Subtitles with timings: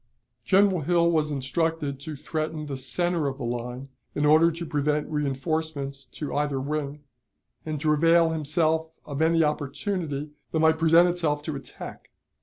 [0.43, 5.11] General Hill was instructed to threaten the center of the line, in order to prevent
[5.11, 7.03] reënforcements to either wing,
[7.67, 12.09] and to avail himself of any opportunity that might present itself to attack.